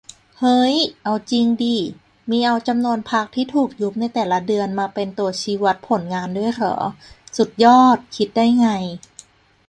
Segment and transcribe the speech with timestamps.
[0.39, 1.77] เฮ้ย เอาจิงดิ
[2.29, 6.75] มีเอาจำนวนพรรคที่ถูกยุบในแต่ละเดือนมาเป็นตัวชี้วัดผลงานด้วยเหรอ
[7.37, 8.69] สุดยอด คิดได้ไง